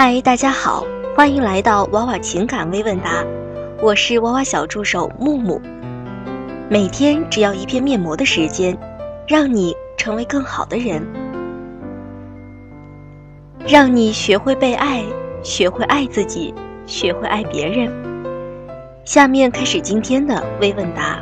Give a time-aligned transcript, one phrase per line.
[0.00, 3.24] 嗨，大家好，欢迎来到娃娃情感微问答，
[3.82, 5.60] 我是娃娃小助手木木。
[6.70, 8.78] 每天只要一片面膜的时间，
[9.26, 11.04] 让你成为更好的人，
[13.66, 15.02] 让你学会被爱，
[15.42, 16.54] 学会爱自己，
[16.86, 17.92] 学会爱别人。
[19.04, 21.20] 下面开始今天的微问答。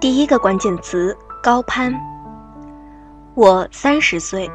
[0.00, 1.94] 第一个关键词高攀。
[3.34, 4.50] 我三十岁，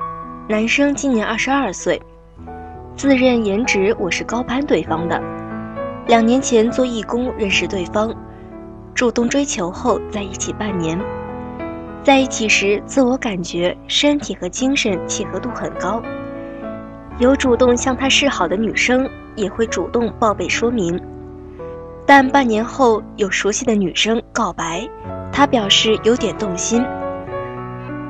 [0.49, 2.01] 男生今年二十二岁，
[2.97, 5.21] 自认颜值我是高攀对方的。
[6.07, 8.11] 两年前做义工认识对方，
[8.95, 10.99] 主动追求后在一起半年，
[12.01, 16.01] 在一起时自我感觉身体和精神契合度很高，
[17.19, 20.99] 有主动向他示好的女生也会主动报备说明，
[22.05, 24.87] 但半年后有熟悉的女生告白。
[25.31, 26.81] 他表示有点动心，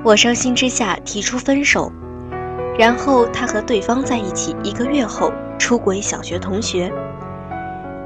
[0.04, 1.92] 我伤心之下提出分手，
[2.78, 6.94] 然后他和对方在一起一个月后出轨小学同学，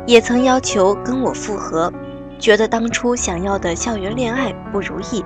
[0.06, 1.92] 也曾要求跟我复合，
[2.40, 5.22] 觉得当初想要的校园恋爱不如意，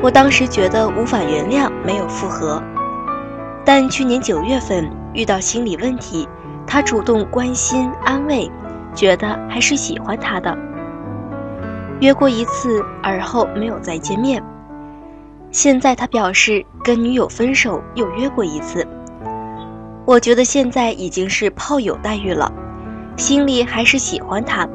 [0.00, 2.62] 我当时觉得无法原谅，没有复合，
[3.66, 6.26] 但去年九月份遇到心理问题，
[6.66, 8.50] 他主动关心安慰，
[8.98, 10.58] 觉得还是喜欢他的。
[12.00, 14.42] 约过一次，而后没有再见面。
[15.52, 18.84] 现在他表示跟女友分手，又约过一次。
[20.04, 22.52] 我觉得现在已经是炮友待遇了，
[23.16, 24.68] 心里还是喜欢他。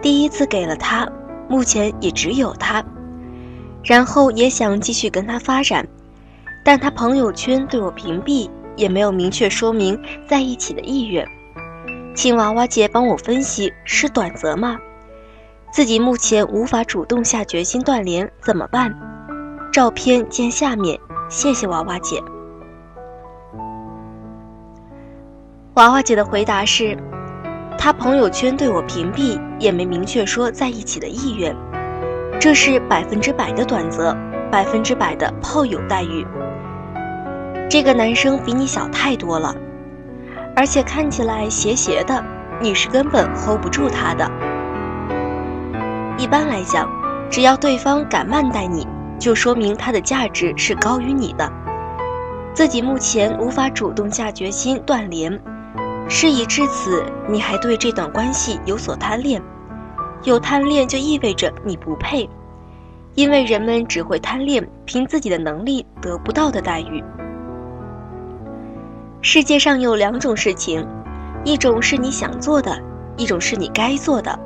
[0.00, 1.08] 第一次给了他，
[1.48, 2.84] 目前也只有他。
[3.84, 5.86] 然后也想继续跟他发展，
[6.64, 11.24] 但他朋友圈对我屏蔽，也没有明确说明在一起的意愿。
[12.14, 14.78] 请娃娃姐帮我分析，是短则吗？
[15.72, 18.94] 自己目前无法主动下决心断联，怎么办？
[19.72, 21.00] 照片见下面，
[21.30, 22.22] 谢谢娃娃姐。
[25.74, 26.94] 娃娃姐的回答是：
[27.78, 31.56] 他朋友圈对我屏蔽，也没明确说在一起的意愿，
[32.38, 34.14] 这是百分之百的短则，
[34.50, 36.26] 百分之百的炮友待遇。
[37.70, 39.56] 这个男生比你小太多了，
[40.62, 42.24] 而且看起来斜斜的，
[42.60, 44.30] 你是根本 hold 不住他的。
[46.16, 46.88] 一般来讲，
[47.28, 48.86] 只要对方敢慢待你，
[49.18, 51.52] 就说明他的价值是高于你的。
[52.54, 55.36] 自己目前无法主动下决心断联，
[56.08, 59.42] 事已至此，你还对这段关系有所贪恋。
[60.22, 62.30] 有贪恋就意味着你不配，
[63.16, 67.02] 因为人们只会贪恋凭自己的能力得不到的待遇。
[69.24, 70.84] 世界上有两种事情，
[71.44, 72.76] 一种是你想做的，
[73.16, 74.36] 一种是你该做的。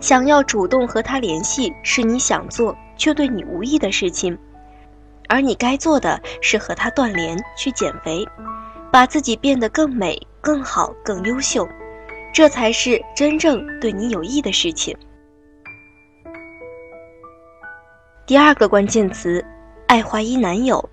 [0.00, 4.36] 想要主动和他联系，是你想做却对你无益的事情，
[5.28, 8.26] 而你该做的是和他断联，去减肥，
[8.90, 11.68] 把自己变得更美、更好、更优秀，
[12.34, 14.96] 这才是真正对你有益的事情。
[18.26, 19.44] 第二个关键词，
[19.86, 20.84] 爱怀疑男友。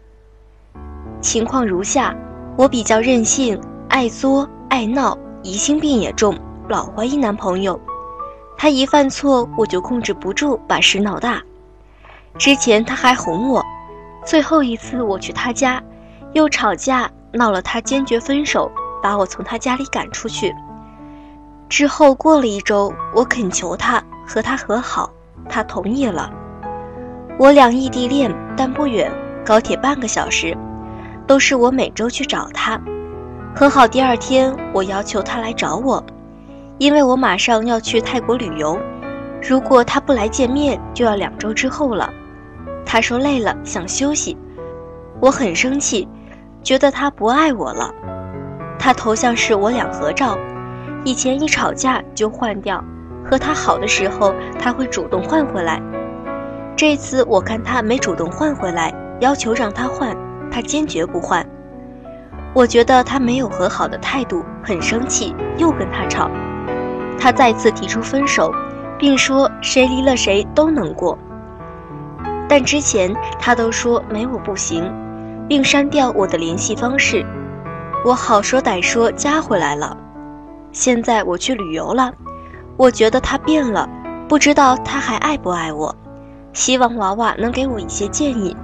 [1.22, 2.16] 情况如下：
[2.59, 6.38] 我比较任性，爱作爱闹，疑心病也重，
[6.68, 7.80] 老怀疑男朋友。
[8.58, 11.42] 他一犯错，我就控制不住，把事闹大。
[12.38, 13.66] 之前他还哄我，
[14.25, 15.81] 最后一次我去他家，
[16.34, 18.70] 又吵架闹了，他坚决分手，
[19.02, 20.53] 把我从他家里赶出去。
[21.70, 25.09] 之后过了一周，我恳求他和他和好，
[25.47, 26.30] 他同意了。
[27.38, 29.09] 我俩异地恋，但不远，
[29.46, 30.58] 高铁半个小时，
[31.29, 32.81] 都是我每周去找他。
[33.56, 36.03] 和好第二天，我要求他来找我。
[36.79, 38.79] 因为我马上要去泰国旅游，
[39.47, 42.12] 如果他不来见面，就要两周之后了。
[42.84, 44.35] 他说累了，想休息。
[45.19, 46.07] 我很生气，
[46.63, 47.94] 觉得他不爱我了。
[48.79, 50.35] 他头像是我俩合照，
[51.03, 52.84] 以前一吵架就换掉，
[53.23, 55.79] 和他好的时候他会主动换回来。
[56.76, 60.17] 这次我看他没主动换回来，要求让他换，
[60.51, 61.46] 他坚决不换。
[62.53, 66.29] 我觉得他没有和好的态度，很生气，又跟他吵。
[67.19, 68.51] 他再次提出分手，
[68.97, 71.17] 并说谁离了谁都能过。
[72.47, 74.91] 但之前他都说没我不行，
[75.47, 77.23] 并删掉我的联系方式。
[78.03, 79.95] 我好说歹说加回来了。
[80.72, 82.11] 现在我去旅游了，
[82.78, 83.87] 我觉得他变了，
[84.28, 85.95] 不知道他还爱不爱我。
[86.53, 88.55] 希望娃娃能给我一些建议。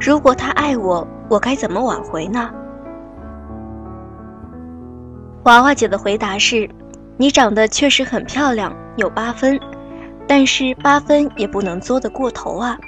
[0.00, 2.50] 如果他爱我，我该怎么挽回呢？
[5.44, 6.68] 娃娃姐的回答是
[7.18, 9.60] ：“你长得确实很漂亮，有八分，
[10.26, 12.78] 但是八分也不能作得过头啊，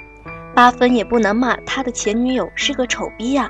[0.55, 3.49] 八分也不能骂他的前女友是个丑逼呀。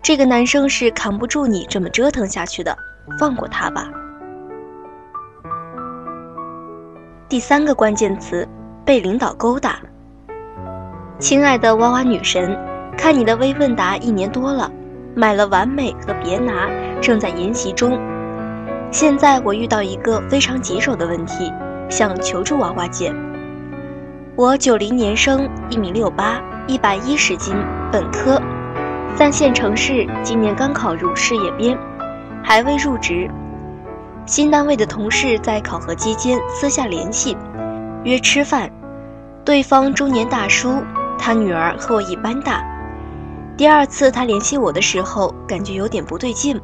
[0.00, 2.76] 这个男生是扛不住你这么折腾下去的，
[3.18, 3.90] 放过他吧。”
[7.28, 8.46] 第三个关键词，
[8.84, 9.80] 被领导勾搭。
[11.18, 12.56] 亲爱的娃娃女神，
[12.96, 14.70] 看你的微问答一年多了，
[15.14, 16.68] 买了完美和别拿，
[17.00, 17.98] 正在研习中。
[18.90, 21.52] 现在我遇到一个非常棘手的问题，
[21.88, 23.12] 想求助娃娃姐。
[24.36, 27.54] 我九零年生，一米六八，一百一十斤，
[27.90, 28.40] 本科，
[29.16, 31.76] 三线城市，今年刚考入事业编，
[32.42, 33.28] 还未入职。
[34.24, 37.36] 新单位的同事在考核期间私下联系，
[38.04, 38.70] 约吃饭。
[39.44, 40.82] 对方中年大叔，
[41.18, 42.62] 他女儿和我一般大。
[43.56, 46.60] 第二次他联系我的时候，感觉有点不对劲。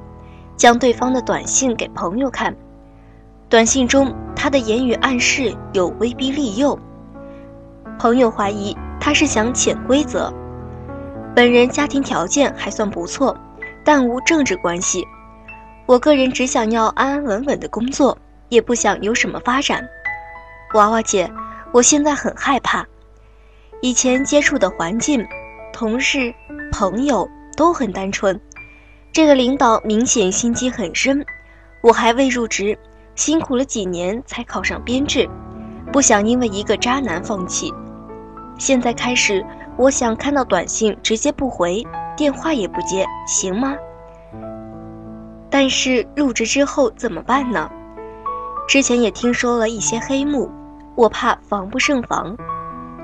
[0.57, 2.57] 将对方的短信给朋友看，
[3.49, 6.77] 短信中他的言语暗示有威逼利诱。
[7.97, 10.35] 朋友怀疑他是想潜规则。
[11.37, 13.37] 本人家庭条件还算不错，
[13.85, 15.07] 但无政治关系。
[15.87, 18.19] 我个人只想要安安稳稳的工作，
[18.49, 19.89] 也不想有什么发展。
[20.75, 21.31] 娃娃姐，
[21.71, 22.85] 我现在很害怕。
[23.81, 25.25] 以前接触的环境、
[25.79, 26.35] 同事、
[26.73, 28.41] 朋友都很单纯。
[29.13, 31.25] 这个领导明显心机很深，
[31.83, 32.77] 我还未入职，
[33.15, 35.31] 辛苦了几年才考上编制，
[35.93, 37.73] 不想因为一个渣男放弃。
[38.59, 39.47] 现在开始，
[39.77, 41.87] 我想看到短信直接不回，
[42.17, 43.77] 电话也不接，行吗？
[45.49, 47.71] 但是入职之后怎么办呢？
[48.67, 50.51] 之前也听说了一些黑幕，
[50.97, 52.37] 我怕防不胜防，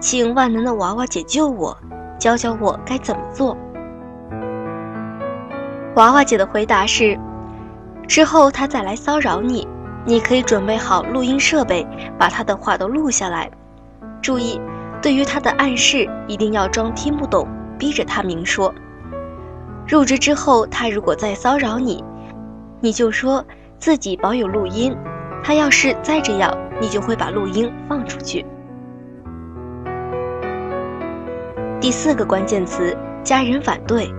[0.01, 1.79] 请万能的娃娃姐救我，
[2.25, 3.55] 教教我该怎么做。
[5.97, 7.19] 娃娃姐的回答是：
[8.09, 9.69] 之后他再来骚扰你，
[10.07, 11.87] 你可以准备好录音设备，
[12.19, 13.51] 把他的话都录下来。
[14.23, 14.59] 注意，
[15.03, 17.47] 对于他的暗示，一定要装听不懂，
[17.79, 18.75] 逼着他明说。
[19.87, 22.03] 入职之后，他如果再骚扰你，
[22.81, 23.45] 你就说
[23.79, 24.97] 自己保有录音。
[25.43, 28.47] 他要是再这样，你就会把录音放出去。
[31.85, 34.11] 第四个关键词：家人反对。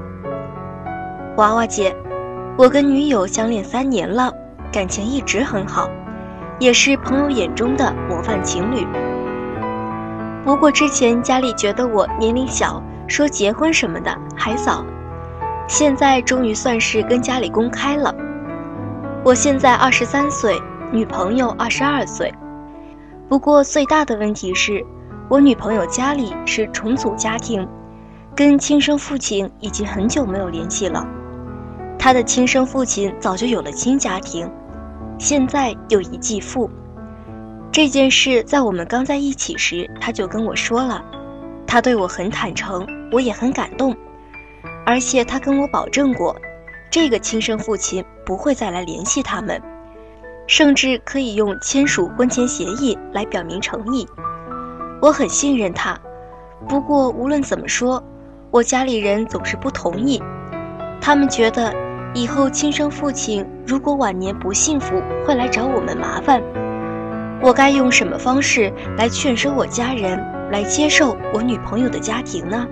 [1.37, 1.95] 娃娃姐，
[2.59, 4.31] 我跟女友相恋三年了，
[4.71, 5.89] 感情一直很好，
[6.59, 8.85] 也是朋友眼中的模范情侣。
[10.43, 14.85] 不过之前家里觉得我年龄小，说结婚什么的还早，
[15.67, 18.13] 现在终于算是跟家里公开了。
[19.23, 20.55] 我现在二十三岁，
[20.91, 22.31] 女朋友二十二岁。
[23.27, 24.85] 不过最大的问题是，
[25.27, 27.67] 我女朋友家里是重组家庭，
[28.35, 31.03] 跟亲生父亲已经很久没有联系了。
[31.97, 34.47] 他的亲生父亲早就有了新家庭，
[35.17, 36.69] 现在有一继父。
[37.71, 41.03] 这件事在我们刚在一起时，他就跟我说了。
[41.65, 43.95] 他对我很坦诚，我也很感动。
[44.85, 46.35] 而且他跟我保证过，
[46.91, 49.59] 这个亲生父亲不会再来联系他们，
[50.45, 54.07] 甚至可以用签署婚前协议来表明诚意。
[55.05, 55.95] 我很信任他。
[56.67, 58.03] 不过无论怎么说，
[58.49, 60.19] 我家里人总是不同意，
[60.99, 61.71] 他们觉得。
[62.15, 66.41] 以后亲生父亲如果晚年不幸福，会来找我们麻烦。
[67.41, 70.17] 我该用什么方式来劝说我家人
[70.49, 72.65] 来接受我女朋友的家庭呢？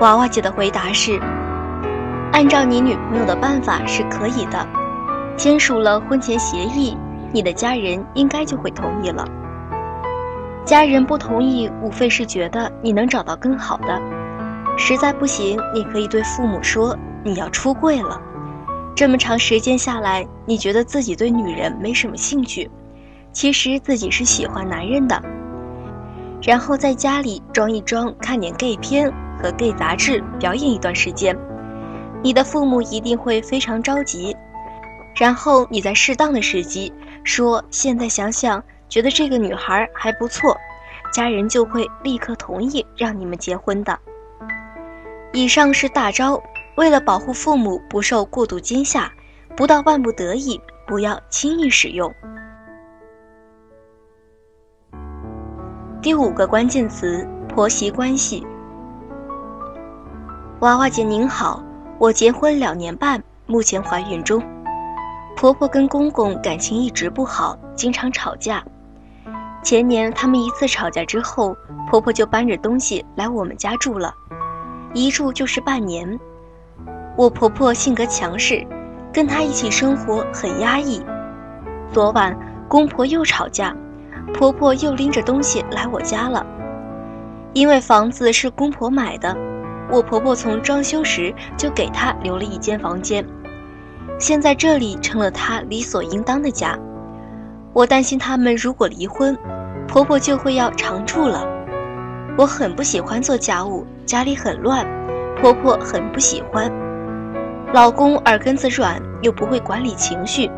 [0.00, 1.20] 娃娃姐的回答是：
[2.32, 4.66] 按照你女朋友的办法是可以的，
[5.36, 6.96] 签署了婚前协议，
[7.30, 9.22] 你的家人应该就会同意了。
[10.64, 14.00] 家人不同意，无非是觉得你能找到更好的。
[14.78, 18.20] 实在不行，你可以对父母说你要出柜了。
[18.94, 22.70] 这么长时间下来，你觉得自己对女人没什么兴趣，
[23.32, 25.20] 其实自己是喜欢男人的。
[26.42, 31.36] 然后在家里装一装，看点 gay 片和 gay 杂志，表演一段时间，
[32.22, 34.36] 你的父母一定会非常着急。
[35.14, 36.92] 然后你在适当的时机
[37.24, 40.54] 说：“现在想想，觉得这个女孩还不错。”
[41.10, 43.98] 家人就会立刻同意让你们结婚的。
[45.32, 46.42] 以上是大招，
[46.74, 49.10] 为了保护父母不受过度惊吓，
[49.54, 52.14] 不到万不得已，不要轻易使用。
[56.00, 58.46] 第五个关键词：婆媳关系。
[60.60, 61.62] 娃娃姐您好，
[61.98, 64.42] 我结婚两年半，目前怀孕中。
[65.36, 68.64] 婆婆跟公公感情一直不好，经常吵架。
[69.62, 71.56] 前年他们一次吵架之后，
[71.88, 74.12] 婆婆就搬着东西来我们家住了。
[74.92, 76.18] 一住就是半年，
[77.16, 78.66] 我婆婆性格强势，
[79.12, 81.00] 跟她一起生活很压抑。
[81.92, 82.36] 昨晚
[82.68, 83.74] 公婆又吵架，
[84.34, 86.44] 婆婆又拎着东西来我家了。
[87.52, 89.36] 因为房子是公婆买的，
[89.90, 93.24] 我婆婆从装修时就给她留了一间房间，
[94.18, 96.76] 现在这里成了她理所应当的家。
[97.74, 99.34] 我担心他们如果离婚，
[99.92, 101.46] 婆婆就会要常住了。
[102.38, 104.86] 我很不喜欢做家务，家里很乱，
[105.36, 106.72] 婆婆很不喜欢。
[107.74, 110.50] 老公耳根子软，又不会管理情绪。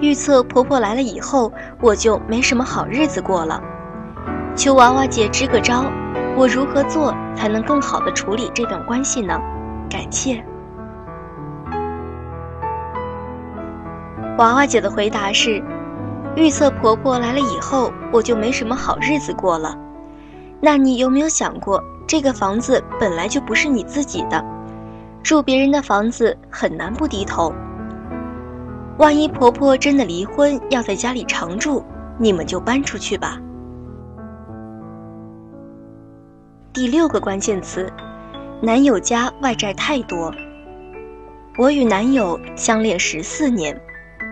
[0.00, 3.60] 预测婆婆来了以后，我就没什么好日子过了。
[4.54, 5.82] 求娃娃姐支个招，
[6.36, 9.36] 我如何做才能更好的处理这段关系呢？
[9.90, 10.40] 感谢。
[14.38, 15.60] 娃娃姐的回答是：
[16.38, 19.76] 预测婆婆来了以后，我就没什么好日子过了。
[20.60, 24.44] 那你有没有想过，这个房子本来就不是你自己的，
[25.20, 27.52] 住别人的房子很难不低头。
[28.98, 31.84] 万一婆婆真的离婚，要在家里常住，
[32.18, 33.36] 你们就搬出去吧。
[36.72, 37.92] 第六个关键词，
[38.62, 40.32] 男友家外债太多。
[41.56, 43.76] 我与男友相恋十四年，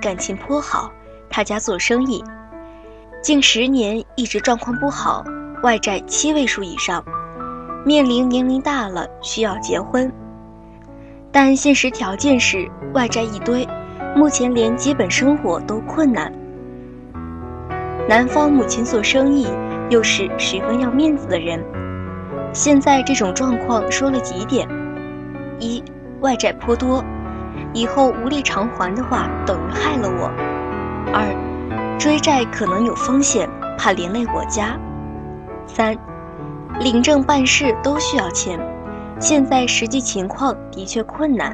[0.01, 0.93] 感情颇好，
[1.29, 2.23] 他家做生意，
[3.23, 5.25] 近十年一直状况不好，
[5.63, 7.05] 外债七位数以上，
[7.85, 10.13] 面临年龄大了需要结婚，
[11.31, 13.67] 但现实条件是外债一堆。
[14.15, 16.33] 目前连基本生活都困难。
[18.09, 19.47] 男方母亲做生意，
[19.91, 21.63] 又是十分要面子的人。
[22.55, 24.67] 现在这种状况说了几点：
[25.59, 25.85] 一，
[26.21, 27.05] 外债颇多，
[27.75, 30.31] 以后无力偿还的话，等于害了我；
[31.19, 34.79] 二，追债可能有风险，怕连累我家；
[35.67, 35.97] 三，
[36.79, 38.61] 领证办事都需要钱，
[39.19, 41.51] 现在实际情况的确困难；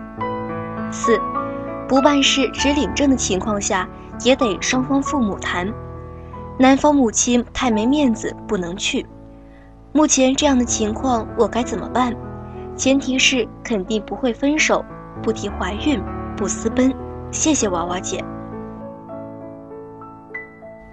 [0.90, 1.16] 四。
[1.86, 3.88] 不办事只领证的情况下，
[4.24, 5.72] 也得双方父母谈。
[6.58, 9.06] 男方母亲太没面子，不能去。
[9.92, 12.12] 目前这样的情况，我该怎么办？
[12.74, 14.84] 前提是肯定不会分手，
[15.22, 16.02] 不提怀孕，
[16.36, 16.92] 不私奔。
[17.30, 18.24] 谢谢娃娃姐。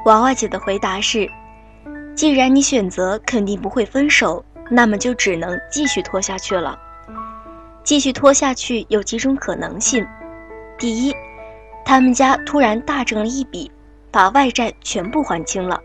[0.06, 1.30] 娃娃姐的回答是：
[2.16, 6.80] 既然你选择肯定不会分手，那么就只能继续拖下去了。
[7.84, 10.06] 继续拖下去有几种可能性。
[10.78, 11.14] 第一，
[11.84, 13.72] 他们家突然大挣了一笔，
[14.12, 15.80] 把外债全部还清了，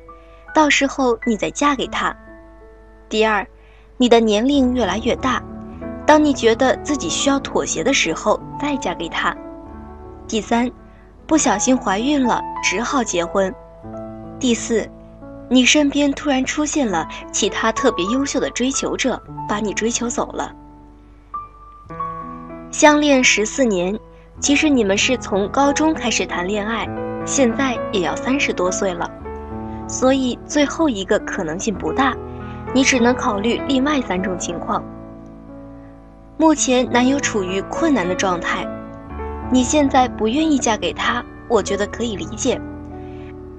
[0.55, 2.15] 到时候你再嫁给他。
[3.09, 3.47] 第二，
[3.97, 5.43] 你的年龄越来越大，
[6.07, 9.37] 当你觉得自己需要妥协的时候再嫁给他。
[10.29, 10.71] 第三，
[11.27, 13.55] 不小心怀孕了，只好结婚。
[14.45, 14.87] 第四，
[15.49, 20.55] 你身边突然出现了其他特别优秀的追求者，把你追求走了。
[22.71, 23.99] 相恋十四年。
[24.41, 26.87] 其实你们是从高中开始谈恋爱，
[27.25, 29.11] 现在也要三十多岁了，
[29.89, 32.15] 所以最后一个可能性不大，
[32.75, 34.85] 你只能考虑另外三种情况。
[36.37, 38.69] 目前男友处于困难的状态，
[39.51, 42.61] 你现在不愿意嫁给他，我觉得可以理解。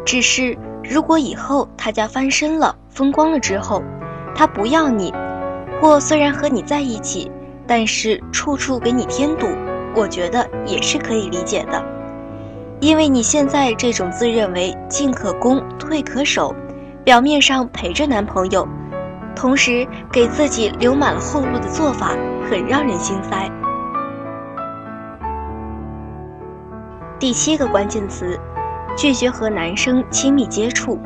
[0.06, 0.56] 只是
[0.88, 3.82] 如果以后他家翻身了、风光了之后，
[4.36, 5.14] 他不要你，
[5.82, 7.32] 或虽然和你在一起，
[7.66, 9.48] 但是处处给你添堵。
[9.96, 11.82] 我觉得也是可以理解的，
[12.82, 16.54] 因为你现在这种自认为进可攻退可守，
[17.04, 18.68] 表面上陪着男朋友，
[19.36, 22.10] 同时给自己留满了后路的做法，
[22.50, 23.50] 很让人心塞。
[27.18, 28.38] 第七个关键词，
[28.96, 31.00] 拒绝和男生亲密接触。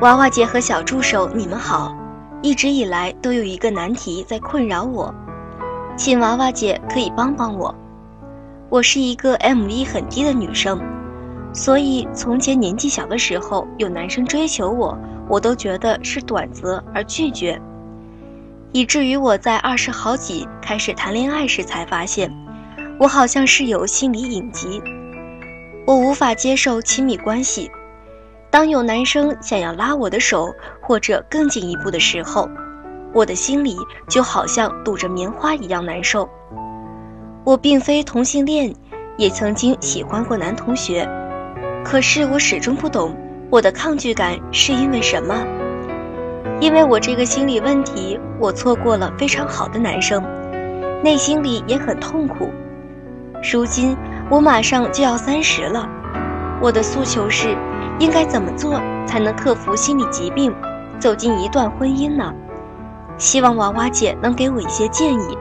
[0.00, 1.94] 娃娃姐和小助手，你们好，
[2.42, 5.14] 一直以来都有一个难题在困扰我。
[5.96, 7.74] 请娃娃姐可以帮帮我，
[8.70, 10.80] 我是一个 M 一很低的女生，
[11.52, 14.96] 所以从前年纪小的时候有男生追求我，
[15.28, 17.60] 我都觉得是短则而拒绝，
[18.72, 22.32] 以至于我在二十好几开始谈恋爱时才发现，
[22.98, 24.82] 我好像是有心理隐疾，
[25.90, 27.68] 我无法接受亲密关系，
[28.48, 32.48] 当有男生想要拉我的手或者更进一步的时候。
[33.12, 33.76] 我的心里
[34.08, 36.30] 就好像堵着棉花一样难受。
[37.42, 38.72] 我并非同性恋，
[39.16, 41.08] 也曾经喜欢过男同学，
[41.84, 43.12] 可是我始终不懂
[43.50, 45.44] 我的抗拒感是因为什么。
[46.60, 50.22] 因为我这个心理问题，我错过了非常好的男生，
[51.02, 52.48] 内心里也很痛苦。
[53.52, 53.96] 如今
[54.30, 55.88] 我马上就要三十了，
[56.62, 57.48] 我的诉求是：
[57.98, 60.54] 应该怎么做才能克服心理疾病，
[61.00, 62.32] 走进一段婚姻呢？
[63.18, 65.36] 希望娃娃姐能给我一些建议，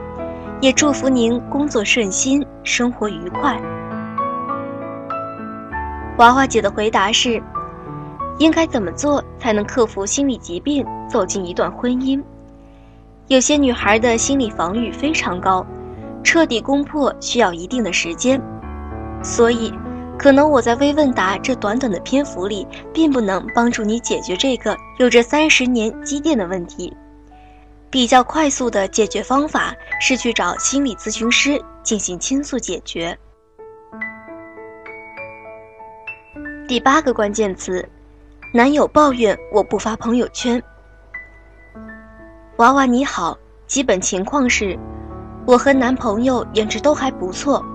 [0.59, 3.61] 也祝福您工作顺心，生活愉快。
[6.17, 7.39] 娃娃姐的回答是：
[8.39, 12.19] 应该怎么做才能克服心理疾病，走进一段婚姻？
[13.27, 15.63] 有些女孩的心理防御非常高，
[16.23, 18.41] 彻底攻破需要一定的时间，
[19.23, 19.73] 所以。
[20.17, 26.93] 可能我在微问答这短短的篇幅里，并不能帮助你解决这个有着三十年积淀的问题。
[27.89, 33.17] 比较快速的解决方法是去找心理咨询师进行倾诉解决。
[36.67, 37.87] 第八个关键词：
[38.53, 40.61] 男友抱怨我不发朋友圈。
[42.57, 44.77] 娃娃你好，基本情况是，
[45.47, 47.65] 我和男朋友颜值都还不错，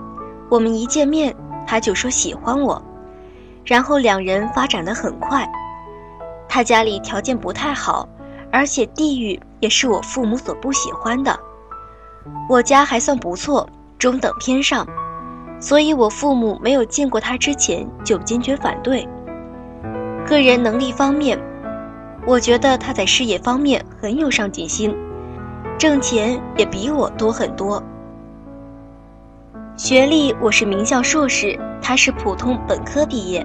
[0.51, 1.35] 我们一见面。
[1.67, 2.81] 他就说喜欢我，
[3.65, 5.51] 然后两人发展的很快。
[6.47, 8.07] 他家里条件不太好，
[8.53, 11.41] 而且地域也是我父母所不喜欢的。
[12.51, 13.67] 我家还算不错，
[13.99, 14.87] 中等偏上，
[15.59, 19.09] 所以我父母没有见过他之前就坚决反对。
[20.27, 21.43] 个人能力方面，
[22.27, 24.95] 我觉得他在事业方面很有上进心，
[25.79, 27.83] 挣钱也比我多很多。
[29.77, 33.45] 学历我是名校硕士，他是普通本科毕业。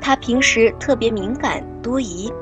[0.00, 2.32] 他平时特别敏感多疑，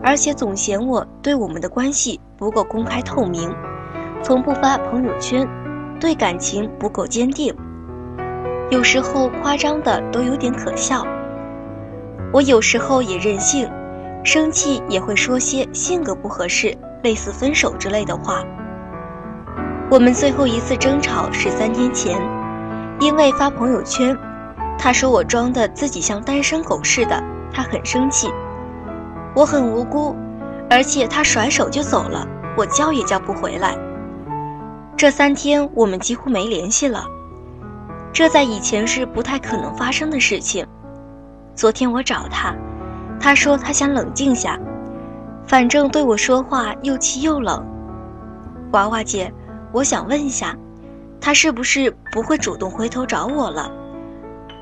[0.00, 3.52] 而且总嫌我对我们的关系不够公开透明，
[4.22, 5.48] 从不发朋友圈，
[5.98, 7.52] 对感情不够坚定，
[8.70, 11.04] 有时候夸张的都有点可笑。
[12.32, 13.68] 我有时候也任性，
[14.22, 18.44] 生气也会说些性格不合适、类似分手之类的话。
[19.90, 22.16] 我们最后一次争吵是三天前。
[23.00, 24.16] 因为发朋友圈，
[24.78, 27.22] 他说我装的自己像单身狗似的，
[27.52, 28.30] 他很生气。
[29.34, 30.14] 我很无辜，
[30.70, 33.76] 而且他甩手就走了，我叫也叫不回来。
[34.96, 37.04] 这三天我们几乎没联系了，
[38.12, 40.64] 这在以前是不太可能发生的事情。
[41.56, 42.54] 昨天我找他，
[43.18, 44.58] 他说他想冷静下，
[45.46, 47.66] 反正对我说话又气又冷。
[48.70, 49.32] 娃娃姐，
[49.72, 50.56] 我想问一下。
[51.24, 53.72] 他是不是不会主动回头找我了？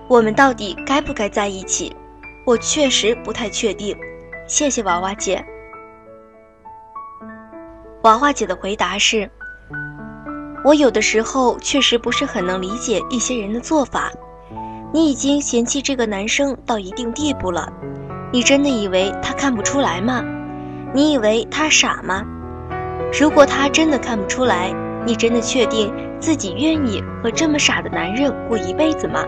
[0.08, 1.92] 我们到底该不该在一起？
[2.46, 3.96] 我确实不太确定。
[4.46, 5.44] 谢谢娃娃姐。
[8.04, 9.28] 娃娃姐的回答是：
[10.64, 14.12] 我有的时候确实不是很能理解一些人的做法。
[14.92, 17.72] 你已经嫌弃这个男生到一定地步了，
[18.32, 20.22] 你真的以为他看不出来吗？
[20.94, 22.22] 你以为他傻吗？
[23.20, 24.72] 如果他真的看不出来，
[25.04, 25.92] 你真的确定？
[26.22, 29.24] 自己愿意和这么傻的男人过一辈子吗？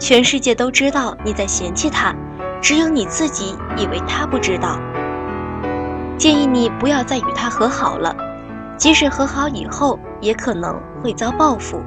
[0.00, 2.12] 全世界都知道你在嫌弃他，
[2.60, 4.76] 只有你自己以为他不知道。
[6.18, 8.12] 建议你不要再与他和好了，
[8.76, 11.80] 即使和好以后，也可能会遭报复。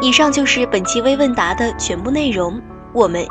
[0.00, 2.58] 以上就是本期微问答的全部内容，
[2.94, 3.26] 我们。